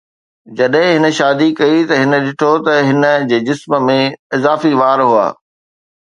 جڏهن 0.59 0.87
هن 1.07 1.09
شادي 1.17 1.49
ڪئي 1.59 1.79
ته 1.89 1.95
هن 2.01 2.13
ڏٺو 2.25 2.51
ته 2.67 2.73
هن 2.87 3.03
جي 3.29 3.37
جسم 3.47 3.71
۾ 3.97 3.99
اضافي 4.37 4.73
وار 4.81 4.99
هئا 5.11 5.27